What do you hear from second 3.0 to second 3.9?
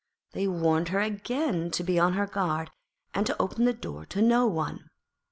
and to open the